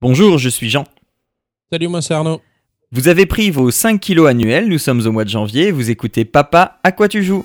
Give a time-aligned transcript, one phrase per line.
[0.00, 0.84] Bonjour, je suis Jean.
[1.72, 2.40] Salut, moi c'est Arnaud.
[2.92, 6.24] Vous avez pris vos 5 kilos annuels, nous sommes au mois de janvier, vous écoutez
[6.24, 7.44] Papa, à quoi tu joues?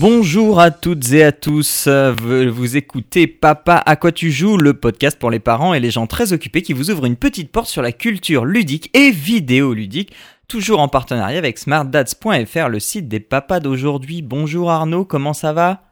[0.00, 4.72] Bonjour à toutes et à tous, vous vous écoutez Papa à quoi tu joues, le
[4.72, 7.68] podcast pour les parents et les gens très occupés qui vous ouvre une petite porte
[7.68, 10.14] sur la culture ludique et vidéoludique,
[10.48, 14.22] toujours en partenariat avec smartdads.fr, le site des papas d'aujourd'hui.
[14.22, 15.82] Bonjour Arnaud, comment ça va?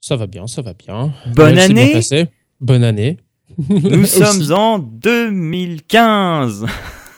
[0.00, 1.12] Ça va bien, ça va bien.
[1.26, 2.26] Bonne Noël bien année passé.
[2.60, 3.18] Bonne année.
[3.68, 6.66] Nous sommes en 2015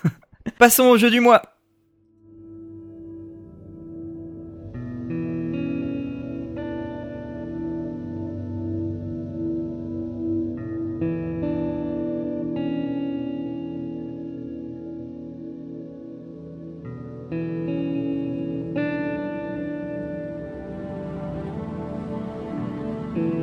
[0.58, 1.53] Passons au jeu du mois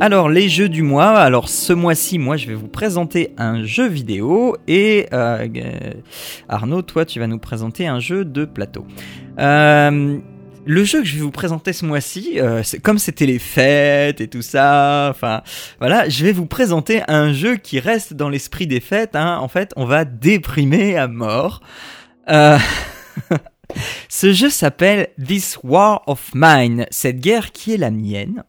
[0.02, 3.88] Alors les jeux du mois, alors ce mois-ci, moi je vais vous présenter un jeu
[3.88, 5.48] vidéo et euh,
[6.50, 8.88] Arnaud, toi tu vas nous présenter un jeu de plateau.
[9.38, 10.18] Euh,
[10.66, 14.28] le jeu que je vais vous présenter ce mois-ci, euh, comme c'était les fêtes et
[14.28, 15.44] tout ça, enfin
[15.78, 19.16] voilà, je vais vous présenter un jeu qui reste dans l'esprit des fêtes.
[19.16, 19.38] hein.
[19.38, 21.62] En fait, on va déprimer à mort.
[22.28, 22.58] Euh,
[24.10, 28.44] Ce jeu s'appelle This War of Mine, cette guerre qui est la mienne.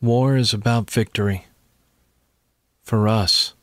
[0.00, 1.46] War is about victory.
[2.82, 3.54] For us,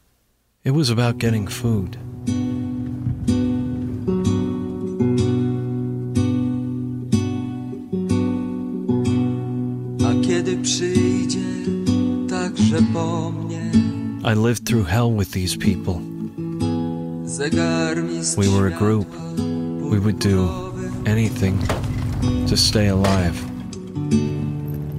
[0.63, 1.97] it was about getting food.
[10.05, 11.39] A kiedy przyjdzie
[12.29, 13.71] także po mnie
[14.25, 16.01] I lived through hell with these people.
[18.37, 19.07] We were a group.
[19.91, 20.49] We would do
[21.05, 21.59] anything
[22.47, 23.35] to stay alive.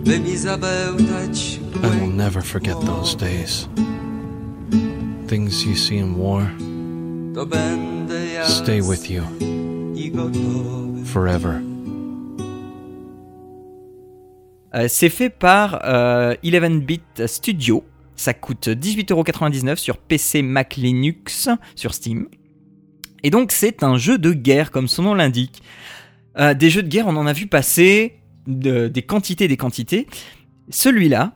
[0.05, 3.69] By mi zabełtać I will never forget those days.
[5.29, 6.51] Things you see in war
[7.35, 9.23] to będę ja stay with you
[9.97, 11.05] i gotowy.
[11.05, 11.55] forever.
[14.75, 17.85] Euh, c'est fait par euh, 11-bit Studio.
[18.17, 22.29] Ça coûte 18,99€ sur PC, Mac, Linux, sur Steam.
[23.23, 25.63] Et donc c'est un jeu de guerre, comme son nom l'indique.
[26.39, 28.15] Euh, des jeux de guerre, on en a vu passer
[28.47, 30.07] de- des quantités, des quantités.
[30.71, 31.33] Celui-là,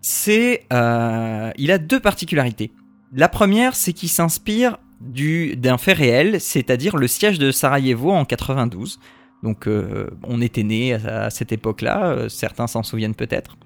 [0.00, 2.72] c'est, euh, il a deux particularités.
[3.14, 8.24] La première, c'est qu'il s'inspire du d'un fait réel, c'est-à-dire le siège de Sarajevo en
[8.24, 9.00] 92.
[9.42, 13.56] Donc euh, on était né à, cette époque-là, euh, certains s'en souviennent peut-être.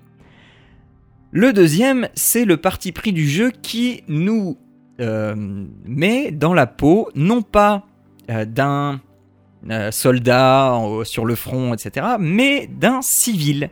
[1.30, 4.58] Le deuxième, c'est le parti pris du jeu qui nous
[5.84, 7.86] met dans la peau, non pas
[8.28, 9.00] d'un
[9.70, 13.70] euh, soldat en- sur le front, etc., mais d'un civil.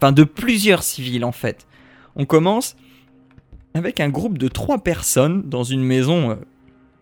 [0.00, 1.66] Enfin, de plusieurs civils en fait.
[2.16, 2.76] On commence
[3.74, 6.34] avec un groupe de trois personnes dans une maison euh,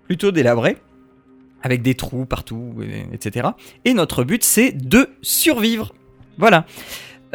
[0.04, 0.76] plutôt délabrée,
[1.62, 3.48] avec des trous partout, et- etc.
[3.84, 5.94] Et notre but, c'est de survivre.
[6.38, 6.66] Voilà.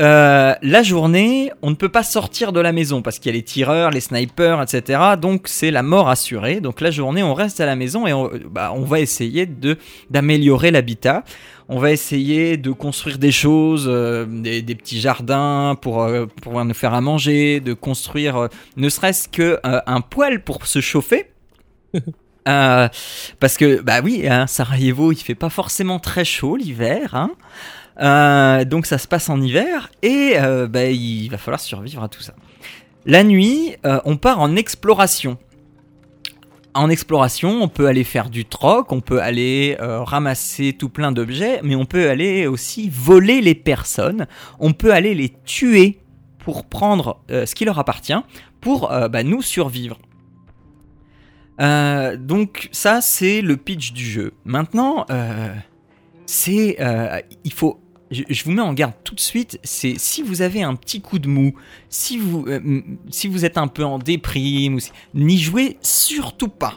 [0.02, 3.38] Euh, la journée, on ne peut pas sortir de la maison parce qu'il y a
[3.38, 5.00] les tireurs, les snipers, etc.
[5.22, 6.60] Donc c'est la mort assurée.
[6.60, 9.78] Donc la journée, on reste à la maison et on, bah, on va essayer de
[10.10, 11.24] d'améliorer l'habitat.
[11.70, 16.42] On va essayer de construire des choses, euh, des, des petits jardins pour euh, pour
[16.42, 21.28] pouvoir nous faire à manger, de construire ne serait-ce que un poêle pour se chauffer.
[22.46, 27.14] Parce que, bah oui, hein, Sarajevo, il fait pas forcément très chaud l'hiver.
[27.14, 27.32] Hein.
[28.00, 32.10] Euh, donc ça se passe en hiver et euh, bah, il va falloir survivre à
[32.10, 32.34] tout ça.
[33.06, 35.38] La nuit, euh, on part en exploration.
[36.74, 41.60] En exploration, on peut aller faire du troc, on peut aller ramasser tout plein d'objets,
[41.64, 44.26] mais on peut aller aussi voler les personnes,
[44.58, 46.00] on peut aller les tuer
[46.40, 48.16] pour prendre ce qui leur appartient,
[48.62, 50.00] pour bah, nous survivre.
[51.60, 54.32] Donc ça c'est le pitch du jeu.
[54.46, 55.06] Maintenant,
[56.26, 56.78] c'est
[57.44, 57.81] il faut
[58.12, 61.02] je, je vous mets en garde tout de suite, c'est si vous avez un petit
[61.02, 61.54] coup de mou,
[61.90, 66.76] si vous, euh, si vous êtes un peu en déprime, si- n'y jouez surtout pas.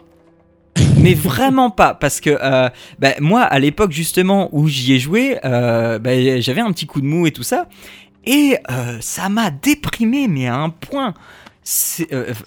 [0.99, 5.39] Mais vraiment pas, parce que euh, bah, moi, à l'époque justement où j'y ai joué,
[5.45, 7.69] euh, bah, j'avais un petit coup de mou et tout ça,
[8.25, 8.57] et
[9.01, 11.15] ça m'a déprimé, mais à un point.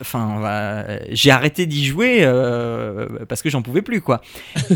[0.02, 2.24] enfin, j'ai arrêté d'y jouer
[3.30, 4.22] parce que j'en pouvais plus, quoi.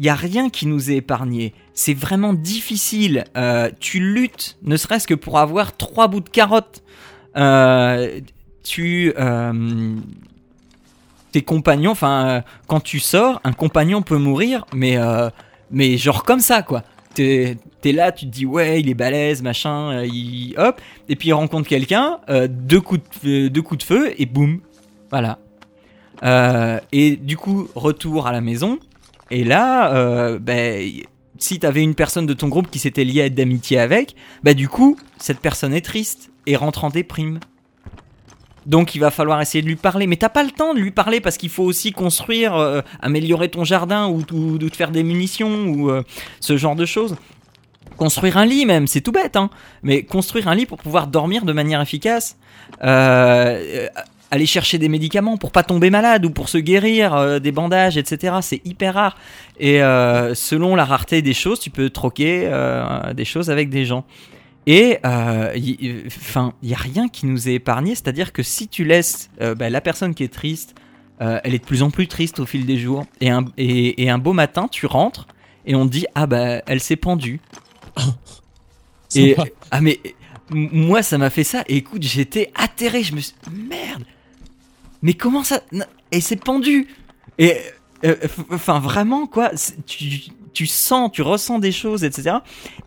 [0.00, 1.54] Il y a rien qui nous est épargné.
[1.78, 3.22] C'est vraiment difficile.
[3.36, 6.82] Euh, tu luttes, ne serait-ce que pour avoir trois bouts de carottes.
[7.36, 8.18] Euh,
[8.64, 9.94] tu, euh,
[11.30, 14.98] tes compagnons, enfin, quand tu sors, un compagnon peut mourir, mais,
[15.70, 16.82] mais genre comme ça, quoi.
[17.14, 21.28] T'es es là, tu te dis ouais, il est balèze, machin, il, hop, et puis
[21.28, 24.58] il rencontre quelqu'un, deux coups de, deux coups de feu et boum,
[25.10, 25.38] voilà.
[26.90, 28.80] Et du coup, retour à la maison.
[29.30, 30.82] Et là, ben,
[31.38, 34.54] si t'avais une personne de ton groupe qui s'était liée à être d'amitié avec, bah
[34.54, 37.40] du coup, cette personne est triste et rentre en déprime.
[38.66, 40.06] Donc il va falloir essayer de lui parler.
[40.06, 43.48] Mais t'as pas le temps de lui parler parce qu'il faut aussi construire, euh, améliorer
[43.48, 46.02] ton jardin ou, te faire des munitions ou euh,
[46.40, 47.16] ce genre de choses.
[47.96, 49.50] Construire un lit même, c'est tout bête, hein.
[49.82, 52.36] Mais construire un lit pour pouvoir dormir de manière efficace.
[52.84, 53.88] Euh,
[54.30, 57.96] aller chercher des médicaments pour pas tomber malade ou pour se guérir, euh, des bandages,
[57.96, 58.36] etc.
[58.42, 59.16] C'est hyper rare.
[59.58, 63.84] Et euh, selon la rareté des choses, tu peux troquer euh, des choses avec des
[63.84, 64.04] gens.
[64.66, 64.98] Et
[65.56, 67.94] il enfin, il y a rien qui nous est épargné.
[67.94, 70.74] C'est-à-dire que si tu laisses bah, la personne qui est triste,
[71.20, 73.06] elle est de plus en plus triste au fil des jours.
[73.22, 75.26] Et un, et, et un beau matin, tu rentres
[75.68, 77.40] et on te dit ah bah elle s'est pendue.
[79.14, 79.34] Et
[79.70, 79.98] ah mais
[80.50, 81.64] moi ça m'a fait ça.
[81.66, 83.02] Et écoute, j'étais atterré.
[83.02, 84.04] Je me suis merde.
[85.02, 86.88] Mais comment ça Non, Elle s'est pendue.
[87.38, 87.54] Et
[88.04, 88.14] euh,
[88.52, 89.50] enfin vraiment quoi.
[89.54, 92.36] c'est- Tu, tu sens, tu ressens des choses, etc.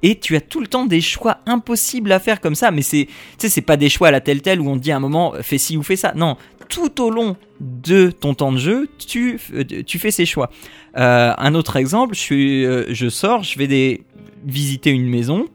[0.04, 2.72] Et tu as tout le temps des choix impossibles à faire comme ça.
[2.72, 4.81] Mais c'est, tu sais, c'est pas des choix à la telle telle où on te
[4.84, 6.12] dit à un moment fais ci ou fais ça.
[6.16, 6.36] Non,
[6.68, 10.50] tout au long de ton temps de jeu, tu, f- tu fais ces choix.
[10.98, 14.02] Euh, un autre exemple, je, suis, euh, je sors, je vais
[14.44, 15.46] visiter une maison.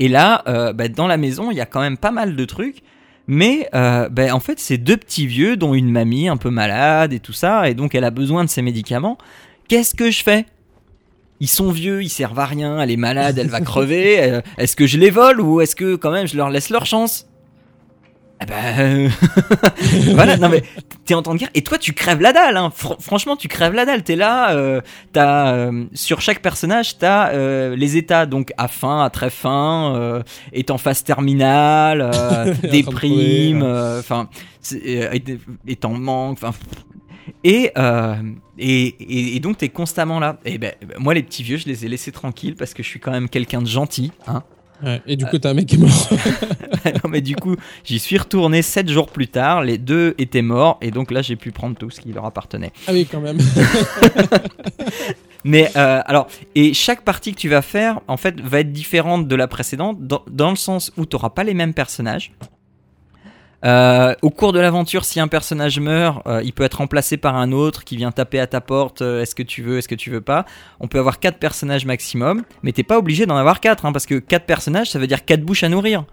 [0.00, 2.44] Et là, euh, bah, dans la maison, il y a quand même pas mal de
[2.44, 2.78] trucs.
[3.32, 7.12] Mais euh, bah, en fait, c'est deux petits vieux, dont une mamie un peu malade
[7.12, 7.70] et tout ça.
[7.70, 9.18] Et donc, elle a besoin de ses médicaments.
[9.68, 10.46] Qu'est-ce que je fais?
[11.38, 12.80] Ils sont vieux, ils servent à rien.
[12.80, 14.20] Elle est malade, elle va crever.
[14.20, 16.86] Euh, est-ce que je les vole ou est-ce que quand même je leur laisse leur
[16.86, 17.29] chance?
[18.42, 19.10] Eh ben,
[20.14, 20.62] voilà, non mais
[21.04, 22.56] t'es en temps de guerre et toi tu crèves la dalle.
[22.56, 22.72] Hein.
[22.76, 24.02] Fr- franchement, tu crèves la dalle.
[24.02, 24.80] T'es là, euh,
[25.12, 29.94] t'as euh, sur chaque personnage, t'as euh, les états donc à fin, à très fin,
[29.96, 30.22] euh,
[30.52, 34.28] est en phase terminale, euh, déprime, euh, enfin
[34.72, 35.18] euh,
[35.66, 36.52] est, en manque, enfin.
[37.44, 38.14] Et, euh,
[38.58, 40.38] et, et, et donc t'es constamment là.
[40.44, 43.00] Et ben moi les petits vieux, je les ai laissés tranquilles parce que je suis
[43.00, 44.12] quand même quelqu'un de gentil.
[44.26, 44.42] Hein.
[44.82, 46.08] Ouais, Et du coup, t'as un mec qui est mort.
[47.04, 50.78] non mais du coup, j'y suis retourné 7 jours plus tard, les deux étaient morts
[50.80, 52.72] et donc là j'ai pu prendre tout ce qui leur appartenait.
[52.86, 53.38] ah oui, quand même.
[55.44, 59.26] Mais euh, alors, et chaque partie que tu vas faire, en fait, va être différente
[59.26, 62.32] de la précédente dans, dans le sens où tu n'auras pas les mêmes personnages.
[63.64, 67.36] Euh, au cours de l'aventure, si un personnage meurt, euh, il peut être remplacé par
[67.36, 69.02] un autre qui vient taper à ta porte.
[69.02, 70.46] euh, est-ce que tu veux, est-ce que tu veux pas
[70.80, 74.06] On peut avoir quatre personnages maximum, mais t'es pas obligé d'en avoir quatre, hein, parce
[74.06, 76.04] que quatre personnages, ça veut dire quatre bouches à nourrir.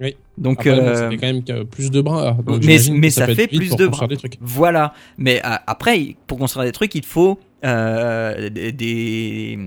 [0.00, 0.14] Oui.
[0.36, 2.36] Donc Après, euh, ça fait quand même plus de bras.
[2.46, 4.06] donc mais- ça fait plus de bras.
[4.06, 4.36] des trucs.
[4.40, 4.92] Voilà.
[5.16, 9.58] Mais euh, après, pour construire des trucs, il faut euh, des, des,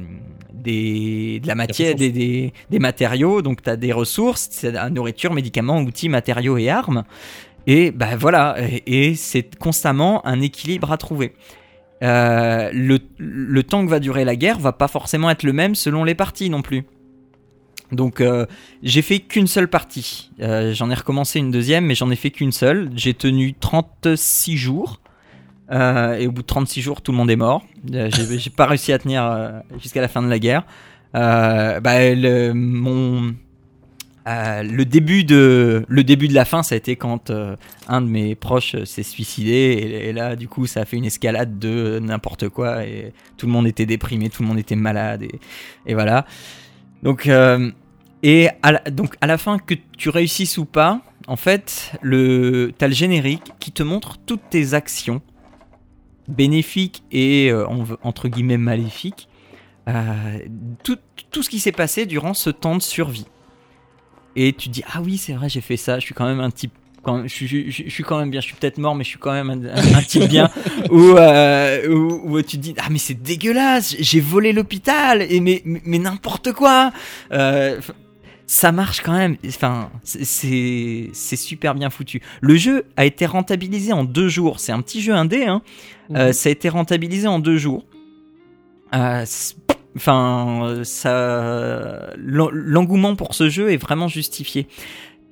[0.53, 3.41] des- de la matière, des, des, des matériaux.
[3.41, 7.03] Donc, tu as des ressources, nourriture, médicaments, outils, matériaux et armes.
[7.65, 8.55] Et ben voilà.
[8.85, 11.33] Et, et c'est constamment un équilibre à trouver.
[12.01, 16.03] Le, le temps que va durer la guerre va pas forcément être le même selon
[16.03, 16.85] les parties non plus.
[17.91, 18.45] Donc euh,
[18.83, 20.31] j'ai fait qu'une seule partie.
[20.41, 22.89] Euh, j'en ai recommencé une deuxième, mais j'en ai fait qu'une seule.
[22.95, 25.01] J'ai tenu 36 jours.
[25.71, 27.63] Euh, et au bout de 36 jours, tout le monde est mort.
[27.91, 30.63] J'ai pas réussi à tenir jusqu'à la fin de la guerre.
[31.13, 32.53] Bah, le,
[34.83, 35.85] début de,
[36.33, 37.31] la fin, ça a été quand
[37.87, 40.01] un de mes proches s'est suicidé.
[40.05, 42.85] Et, là, du coup, ça a fait une escalade de n'importe quoi.
[42.85, 45.25] Et tout le monde était déprimé, tout le monde était malade.
[45.85, 46.25] Et, voilà.
[47.03, 47.29] Donc,
[48.23, 52.71] et à la, donc à la fin, que tu réussisses ou pas, en fait, le,
[52.77, 55.21] t'as le générique qui te montre toutes tes actions
[56.27, 59.27] bénéfiques et euh, en- entre guillemets maléfiques.
[59.87, 60.39] euh,
[60.83, 60.97] tout,
[61.31, 63.25] tout ce qui s'est passé durant ce temps de survie.
[64.35, 66.39] Et tu te dis ah oui c'est vrai j'ai fait ça, je suis quand même
[66.39, 66.71] un type
[67.01, 69.03] quand je, suis- je- je- je suis quand même bien, je suis peut-être mort, mais
[69.03, 70.49] je suis quand même un, un- un type bien.
[70.91, 75.61] Ou euh, où tu te dis ah mais c'est dégueulasse, j'ai volé l'hôpital et mais
[75.65, 76.91] mais, mais n'importe quoi.
[77.31, 77.79] Euh,
[78.51, 79.37] ça marche quand même.
[79.47, 82.19] Enfin, c'est- super bien foutu.
[82.41, 84.59] Le jeu a été rentabilisé en deux jours.
[84.59, 85.45] C'est un petit jeu indé.
[85.45, 85.61] Hein.
[86.15, 87.85] Euh, ça a été rentabilisé en deux jours.
[88.95, 89.23] Euh,
[89.95, 94.67] Enfin, ça, l'engouement pour ce jeu est vraiment justifié.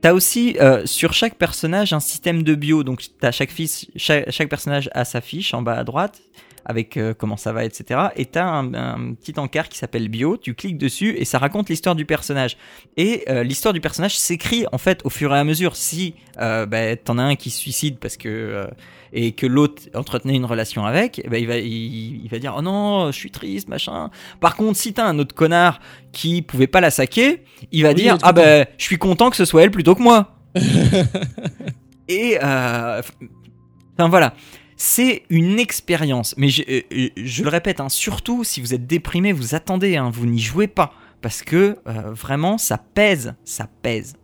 [0.02, 2.84] T'as aussi euh, sur chaque personnage un système de bio.
[2.84, 6.22] Donc t'as chaque, fiche, chaque, chaque personnage a sa fiche en bas à droite
[6.68, 8.10] avec euh, comment ça va, etc.
[8.18, 10.36] Et t'as un, un petit encart qui s'appelle bio.
[10.36, 12.58] Tu cliques dessus et ça raconte l'histoire du personnage.
[12.98, 15.78] Et euh, l'histoire du personnage s'écrit en fait au fur et à mesure.
[15.78, 18.68] Si euh, bah, t'en as un qui se suicide parce que euh,
[19.14, 22.54] et que l'autre entretenait une relation avec, eh ben, il va il, il va dire
[22.58, 24.10] oh non, je suis triste, machin.
[24.42, 25.80] Par contre, si t'as un autre connard
[26.12, 29.38] qui pouvait pas la saquer, il va Oui, dire ah ben je suis content que
[29.38, 30.36] ce soit elle plutôt que moi.
[32.10, 34.34] Et enfin voilà,
[34.78, 36.34] c'est une expérience.
[36.38, 40.10] Mais je, euh, je le répète, hein, surtout si vous êtes déprimé, vous attendez, hein,
[40.14, 44.16] vous n'y jouez pas parce que euh, vraiment ça pèse, ça pèse.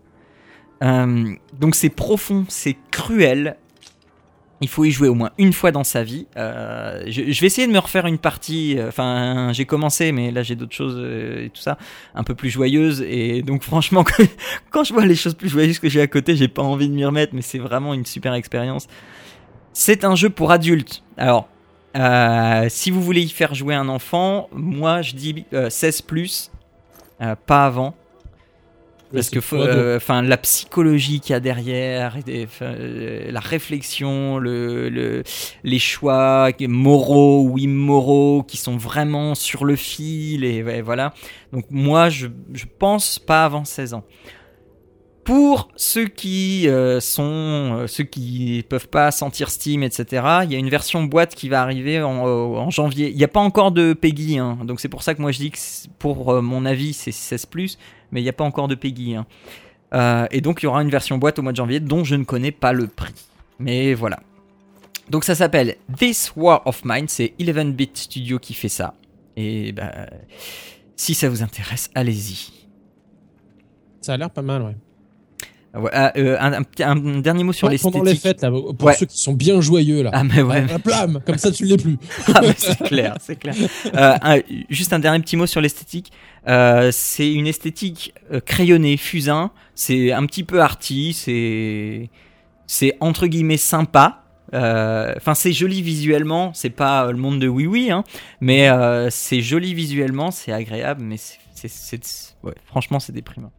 [0.83, 3.57] Euh, donc c'est profond, c'est cruel.
[4.61, 6.25] Il faut y jouer au moins une fois dans sa vie.
[6.37, 8.75] Euh, je, je vais essayer de me refaire une partie.
[8.77, 11.77] euh, Enfin, j'ai commencé, mais là j'ai d'autres choses euh, et tout ça,
[12.15, 13.01] un peu plus joyeuses.
[13.01, 14.05] Et donc franchement,
[14.69, 16.93] quand je vois les choses plus joyeuses que j'ai à côté, j'ai pas envie de
[16.93, 17.33] m'y remettre.
[17.35, 18.87] Mais c'est vraiment une super expérience.
[19.73, 21.03] C'est un jeu pour adultes.
[21.17, 21.47] Alors,
[21.95, 26.51] euh, si vous voulez y faire jouer un enfant, moi je dis euh, 16 plus,
[27.21, 27.93] euh, pas avant.
[29.11, 32.47] Parce que euh, enfin la psychologie qu'il y a derrière, et
[33.31, 35.23] la réflexion, le, le-
[35.63, 41.13] les choix moraux ou immoraux qui sont vraiment sur le fil et voilà.
[41.51, 44.03] Donc moi je, je pense pas avant 16 ans.
[45.23, 50.21] Pour ceux qui euh, sont euh, ceux qui peuvent pas sentir Steam, etc.
[50.43, 53.09] Il y a une version boîte qui va arriver en, euh, janvier.
[53.09, 55.37] Il n'y a pas encore de Peggy, hein, donc c'est pour ça que moi je
[55.39, 55.57] dis que
[55.97, 57.47] pour euh, mon avis c'est 16
[58.11, 59.15] mais il n'y a pas encore de Peggy.
[59.15, 59.25] hein.
[60.31, 62.23] Et donc il y aura une version boîte au mois de janvier dont je ne
[62.23, 63.13] connais pas le prix.
[63.59, 64.19] Mais voilà.
[65.09, 68.93] Donc ça s'appelle This War of Mine, c'est 11-bit Studio qui fait ça.
[69.37, 69.91] Et bah,
[70.95, 72.51] si ça vous intéresse, allez-y.
[74.01, 74.75] Ça a l'air pas mal, ouais.
[75.75, 78.75] Voilà, euh, un, un petit- un dernier mot sur Ouais, pendant les fêtes, là, pour
[78.83, 78.93] Ouais.
[78.95, 80.11] ceux qui sont bien joyeux, là.
[80.13, 81.97] Ah mais ouais, Un blâme, comme ça tu l'es plus.
[82.35, 83.55] Ah, mais c'est clair, c'est clair.
[83.95, 84.39] Euh, un-
[84.69, 86.11] juste un dernier petit mot sur l'esthétique.
[86.47, 88.13] Euh, c'est une esthétique
[88.45, 89.49] crayonnée, fusain.
[89.73, 91.13] C'est un petit peu arty.
[91.13, 92.09] C'est
[92.67, 94.19] c'est entre guillemets sympa.
[94.53, 96.51] Enfin, c'est joli visuellement.
[96.53, 98.03] C'est pas le monde de oui oui, hein,
[98.41, 98.69] mais
[99.09, 101.39] c'est joli visuellement, c'est agréable, mais c'est-
[102.43, 103.51] ouais, franchement c'est déprimant.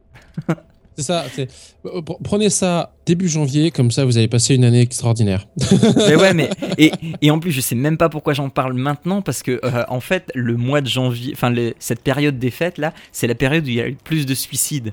[0.97, 1.25] C'est ça.
[1.39, 5.47] euh, pre- Prenez ça début janvier, comme ça vous allez passer une année extraordinaire.
[5.97, 9.21] mais ouais, mais et, et en plus, je sais même pas pourquoi j'en parle maintenant
[9.23, 12.93] parce que euh, en fait, le mois de janvier, enfin cette période des fêtes là,
[13.13, 14.93] c'est la période où il y a eu le plus de suicides.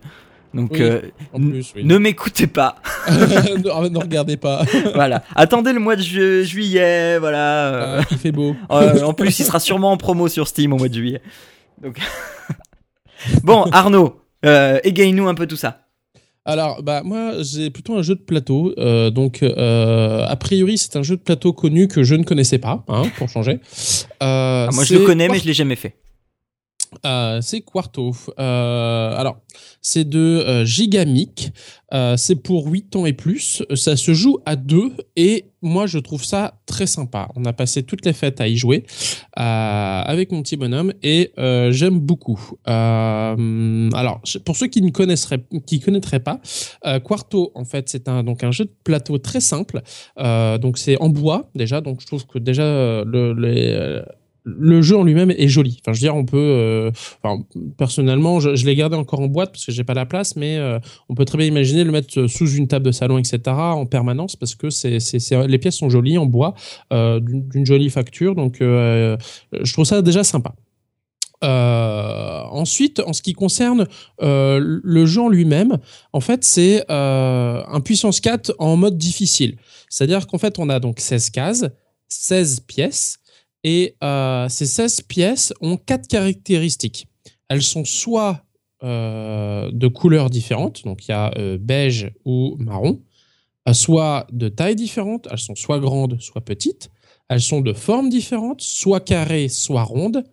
[0.53, 1.01] Donc Oui, euh,
[1.33, 1.85] plus, oui.
[1.85, 2.75] ne m'écoutez pas.
[3.09, 4.65] ne, ne regardez pas.
[4.95, 7.67] voilà, attendez le mois de ju- juillet, voilà.
[7.67, 7.99] euh.
[8.01, 8.53] Ah, il fait beau.
[8.69, 11.21] Euh, en plus, il sera sûrement en promo sur Steam au mois de juillet.
[11.81, 11.97] Donc
[13.43, 15.81] bon, Arnaud, euh, égaye-nous un peu tout ça.
[16.45, 18.73] Alors, bah moi, j'ai plutôt un jeu de plateau.
[18.79, 22.57] euh, donc, euh, a priori, c'est un jeu de plateau connu que je ne connaissais
[22.57, 23.59] pas, hein, pour changer.
[24.23, 25.95] Euh, Ah, moi, je le connais, mais je l'ai jamais fait.
[27.05, 28.11] Euh, c'est Quarto.
[28.37, 29.39] Euh, alors,
[29.81, 31.51] c'est de euh, Gigamic.
[32.15, 33.63] C'est pour 8 ans et plus.
[33.75, 37.27] Ça se joue à deux et moi, je trouve ça très sympa.
[37.35, 38.85] On a passé toutes les fêtes à y jouer
[39.33, 41.33] avec mon petit bonhomme et
[41.71, 42.53] j'aime beaucoup.
[42.65, 46.39] Alors, pour ceux qui ne qui connaîtraient pas,
[47.03, 49.81] Quarto, en fait, c'est un donc un jeu de plateau très simple.
[50.17, 54.01] Donc c'est en bois déjà, donc je trouve que déjà le les,
[54.43, 55.79] le jeu en lui-même est joli.
[55.81, 56.37] Enfin, je veux dire, on peut.
[56.37, 56.91] euh,
[57.77, 60.79] personnellement, je, l'ai gardé encore en boîte parce que j'ai pas la place, mais euh,
[61.09, 64.35] on peut très bien imaginer le mettre sous une table de salon, etc., en permanence
[64.35, 64.67] parce que
[65.47, 66.55] les pièces sont jolies en bois,
[66.91, 68.35] euh, d'une, jolie facture.
[68.35, 70.53] Donc, je trouve ça déjà sympa.
[71.43, 73.85] Ensuite, en ce qui concerne
[74.19, 75.77] le jeu en lui-même,
[76.13, 79.57] en fait, c'est un puissance 4 en mode difficile.
[79.89, 81.65] C'est-à-dire qu'en fait, on a donc 16 cases,
[82.07, 83.20] 16 pièces,
[83.63, 87.07] et euh, ces 16 pièces ont quatre caractéristiques.
[87.49, 88.43] Elles sont soit
[88.83, 93.01] euh, de couleurs différentes, donc il y a euh, beige ou marron,
[93.73, 96.89] soit de taille différente, elles sont soit grandes, soit petites,
[97.29, 100.23] elles sont de formes différentes, soit carrées, soit rondes,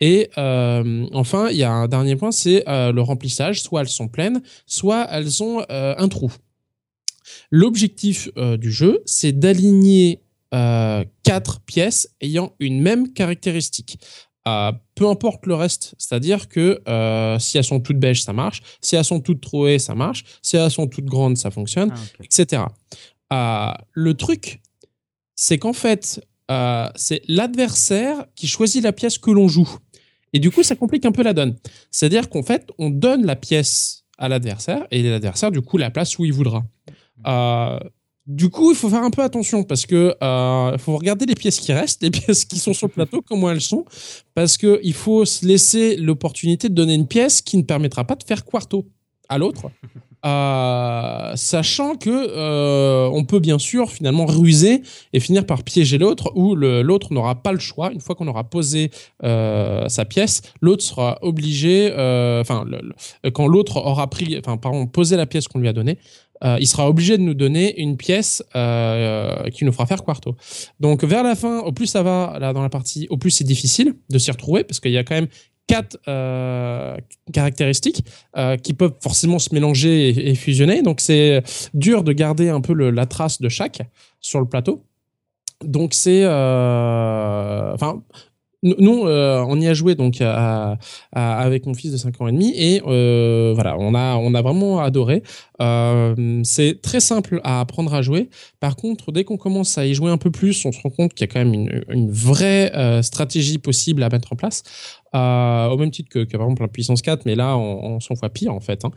[0.00, 4.42] et enfin, il y a un dernier point, c'est le remplissage, soit elles sont pleines,
[4.66, 6.32] soit elles ont un trou.
[7.52, 10.22] L'objectif du jeu, c'est d'aligner
[10.54, 13.98] euh, quatre pièces ayant une même caractéristique.
[14.48, 18.62] Euh, peu importe le reste, c'est-à-dire que euh, si elles sont toutes beiges, ça marche.
[18.80, 20.24] Si elles sont toutes trouées, ça marche.
[20.42, 22.62] Si elles sont toutes grandes, ça fonctionne, Ah, etc.
[23.94, 24.60] Le truc,
[25.36, 26.26] c'est qu'en fait,
[26.96, 29.78] c'est l'adversaire qui choisit la pièce que l'on joue.
[30.32, 31.56] Et du coup, ça complique un peu la donne.
[31.90, 36.18] C'est-à-dire qu'en fait, on donne la pièce à l'adversaire et l'adversaire du coup la place
[36.18, 36.64] où il voudra.
[37.26, 37.78] Euh,
[38.26, 41.58] du coup, il faut faire un peu attention parce que euh, faut regarder les pièces
[41.58, 43.84] qui restent, les pièces qui sont sur le plateau, comment elles sont,
[44.34, 48.14] parce que il faut se laisser l'opportunité de donner une pièce qui ne permettra pas
[48.14, 48.86] de faire quarto
[49.28, 49.70] à l'autre.
[50.24, 56.30] Euh, sachant que euh, on peut bien sûr finalement ruser et finir par piéger l'autre
[56.54, 58.92] le- l'autre n'aura pas le choix une fois qu'on aura posé
[59.24, 62.64] euh, sa pièce l'autre sera obligé euh, enfin
[63.34, 65.98] quand l'autre aura pris enfin pardon posé la pièce qu'on lui a donnée
[66.44, 68.42] euh, il sera obligé de nous donner une pièce
[69.54, 70.34] qui nous fera faire quarto.
[70.80, 73.44] Donc vers la fin, au plus ça va là dans la partie, au plus c'est
[73.44, 75.28] difficile de s'y retrouver parce qu'il y a quand même
[75.66, 76.96] quatre euh,
[77.32, 78.04] caractéristiques
[78.36, 80.82] euh, qui peuvent forcément se mélanger et, fusionner.
[80.82, 81.42] Donc c'est
[81.74, 83.82] dur de garder un peu la trace de chaque
[84.20, 84.84] sur le plateau.
[85.64, 88.02] Donc c'est, euh, enfin.
[88.64, 90.78] Nous, euh, on y a joué donc à-
[91.12, 94.34] à- avec mon fils de 5 ans et demi et euh, voilà, on a on
[94.34, 95.24] a vraiment adoré.
[95.60, 98.28] Euh, c'est très simple à apprendre à jouer.
[98.60, 101.12] Par contre, dès qu'on commence à y jouer un peu plus, on se rend compte
[101.14, 104.62] qu'il y a quand même une, une vraie euh, stratégie possible à mettre en place.
[105.14, 108.00] Euh, au même titre que, que par exemple la puissance 4, mais là on, on
[108.00, 108.84] s'en voit pire en fait.
[108.84, 108.90] hein.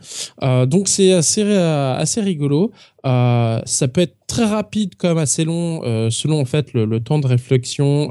[0.44, 2.70] Euh, donc c'est assez assez rigolo.
[3.04, 7.26] Ça peut être très rapide comme assez long selon en fait le, le temps de
[7.26, 8.10] réflexion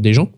[0.00, 0.30] des gens.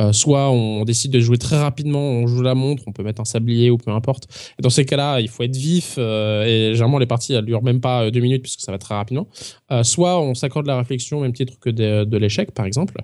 [0.00, 3.20] Euh, soit on décide de jouer très rapidement, on joue la montre, on peut mettre
[3.20, 4.28] un sablier ou peu importe.
[4.58, 7.62] Et dans ces cas-là, il faut être vif euh, et généralement les parties elles durent
[7.62, 9.26] même pas euh, deux minutes puisque ça va très rapidement.
[9.70, 12.94] Euh, soit on s'accorde la réflexion au même titre que de, l'échec par exemple,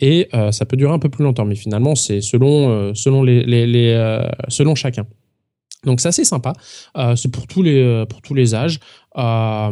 [0.00, 1.44] et euh, ça peut durer un peu plus longtemps.
[1.44, 5.06] Mais finalement c'est selon selon les, les, les, selon chacun.
[5.84, 6.52] Donc c'est assez sympa.
[6.96, 8.78] Euh, c'est pour tous les euh, pour tous les âges.
[9.18, 9.70] Euh,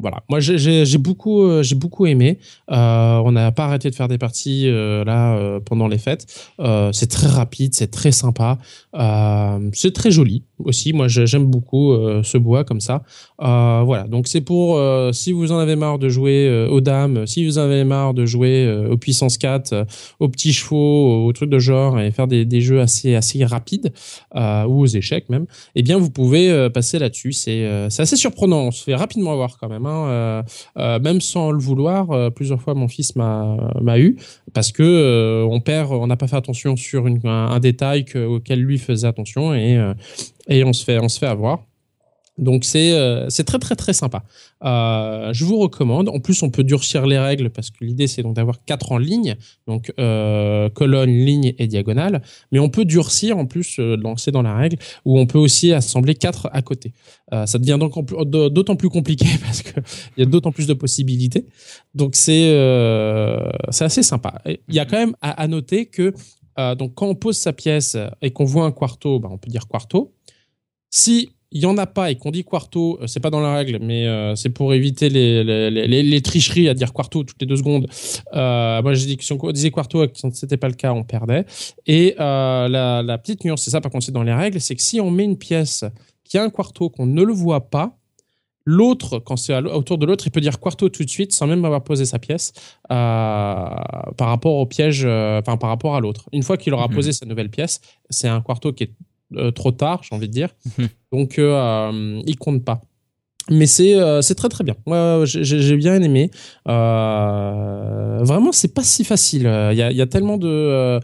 [0.00, 0.22] voilà.
[0.28, 2.38] Moi j'ai- beaucoup j'ai beaucoup aimé.
[2.68, 6.26] On n'a pas arrêté de faire des parties là pendant les fêtes.
[6.92, 8.58] C'est très rapide, c'est très sympa.
[9.72, 10.92] C'est très joli aussi.
[10.92, 13.02] Moi j'ai- j'aime beaucoup euh, ce bois comme ça.
[13.42, 14.04] Euh, voilà.
[14.04, 17.58] Donc c'est pour euh, si vous en avez marre de jouer aux dames, si vous
[17.58, 19.84] en avez marre de jouer aux puissance 4, euh,
[20.20, 23.92] aux petits chevaux, aux trucs de genre et faire des, des jeux assez assez rapides
[24.34, 27.32] ou aux échecs même, eh bien vous pouvez passer là-dessus.
[27.32, 28.62] C'est c'est assez surprenant.
[28.66, 30.42] On se fait rapidement avoir quand même, hein,
[30.76, 32.32] même sans le vouloir.
[32.32, 34.16] plusieurs fois mon fils m'a eu
[34.54, 38.78] parce que on perd, on n'a pas fait attention sur un, détail que- auquel lui
[38.78, 39.78] faisait attention et
[40.48, 41.60] et on se fait on se fait avoir.
[42.38, 44.24] Donc c'est euh, très très très sympa.
[44.64, 46.08] Euh, je vous recommande.
[46.08, 48.98] En plus, on peut durcir les règles parce que l'idée c'est donc d'avoir quatre en
[48.98, 52.22] ligne, donc euh, colonne, ligne et diagonale.
[52.52, 56.14] Mais on peut durcir en plus lancer dans la règle où on peut aussi assembler
[56.14, 56.92] quatre à côté.
[57.46, 57.94] Ça devient donc
[58.30, 59.80] d'autant plus compliqué parce que
[60.16, 61.46] il y a d'autant plus de possibilités.
[61.94, 62.50] Donc c'est
[63.70, 64.42] c'est assez sympa.
[64.46, 66.12] Il y a quand même à, à noter que
[66.74, 69.66] donc quand on pose sa pièce et qu'on voit un quarto, bah, on peut dire
[69.68, 70.12] quarto.
[71.00, 73.54] Si il y en a pas et qu'on dit quarto, euh, c'est pas dans la
[73.54, 77.40] règle, mais euh, c'est pour éviter les, les, les, les tricheries à dire quarto toutes
[77.40, 77.86] les deux secondes.
[78.34, 80.92] Euh, moi, j'ai dit que si on disait quarto et que c'était pas le cas,
[80.92, 81.44] on perdait.
[81.86, 84.74] Et euh, la, la petite nuance, c'est ça par contre, c'est dans les règles, c'est
[84.74, 85.84] que si on met une pièce
[86.24, 87.96] qui a un quarto qu'on ne le voit pas,
[88.64, 91.64] l'autre, quand c'est autour de l'autre, il peut dire quarto tout de suite sans même
[91.64, 92.52] avoir posé sa pièce
[92.90, 92.94] euh,
[94.16, 96.28] par rapport au piège, euh, enfin par rapport à l'autre.
[96.32, 96.94] Une fois qu'il aura Mhm.
[96.94, 97.80] posé sa nouvelle pièce,
[98.10, 98.90] c'est un quarto qui est
[99.34, 100.50] euh, trop tard, j'ai envie de dire.
[100.78, 100.88] Mhm.
[101.12, 102.80] Donc, euh, euh, il compte pas.
[103.48, 104.74] Mais c'est euh, c'est très très bien.
[104.86, 106.32] Moi, j'ai bien aimé.
[106.66, 109.42] Euh, vraiment, c'est pas si facile.
[109.42, 110.98] Il y a, il y a tellement de,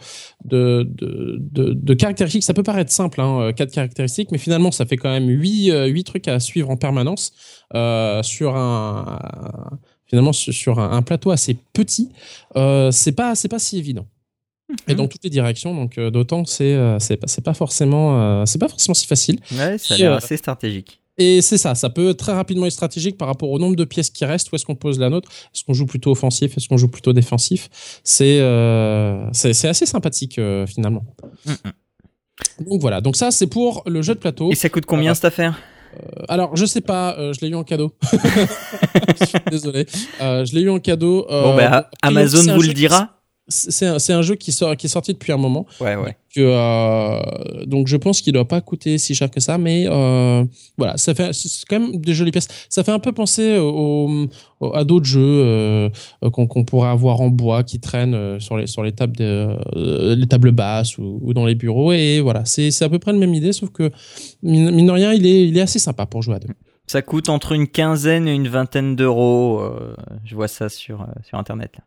[0.44, 2.42] de, de, de, de caractéristiques.
[2.42, 6.02] Ça peut paraître simple, hein, quatre caractéristiques, mais finalement, ça fait quand même huit, huit
[6.02, 7.32] trucs à suivre en permanence
[7.74, 9.20] euh, sur un
[10.06, 12.10] finalement sur un, un plateau assez petit.
[12.90, 14.06] C'est pas c'est pas si évident.
[14.88, 18.20] Et dans toutes les directions, donc euh, d'autant que c'est euh, c'est pas pas forcément
[18.40, 19.38] euh, c'est pas forcément si facile.
[19.52, 21.00] Ouais, ça a l'air assez stratégique.
[21.18, 24.08] Et c'est ça, ça peut très rapidement être stratégique par rapport au nombre de pièces
[24.08, 24.50] qui restent.
[24.50, 27.12] Où est-ce qu'on pose la nôtre Est-ce qu'on joue plutôt offensif Est-ce qu'on joue plutôt
[27.12, 27.68] défensif
[28.02, 31.04] C'est euh, assez sympathique euh, finalement.
[32.60, 34.50] Donc voilà, donc ça c'est pour le jeu de plateau.
[34.50, 35.60] Et ça coûte combien cette affaire?
[36.28, 37.92] alors je sais pas, euh, je l'ai eu en cadeau.
[39.20, 39.86] Je suis Désolé,
[40.22, 41.26] Euh, je l'ai eu en cadeau.
[41.30, 44.86] euh, Bon, bah, Amazon vous le dira C'est un, c'est un jeu qui sort qui
[44.86, 45.66] est sorti depuis un moment.
[45.80, 46.16] Ouais, ouais.
[46.34, 50.44] que euh, donc je pense qu'il doit pas coûter si cher que ça mais euh,
[50.78, 54.28] voilà ça fait c'est quand même des jolies pièces ça fait un peu penser au,
[54.60, 55.90] au- à d'autres jeux euh,
[56.32, 59.56] qu'on qu'on pourrait avoir en bois qui traînent sur les sur les tables de,
[60.14, 63.12] les tables basses ou, ou dans les bureaux et voilà c'est c'est à peu près
[63.12, 63.90] la même idée sauf que
[64.42, 66.54] mine, de rien il est il est assez sympa pour jouer à deux
[66.86, 69.62] Ça coûte entre une quinzaine et une vingtaine d'euros.
[70.24, 71.72] je vois ça sur, sur internet.
[71.76, 71.84] Là.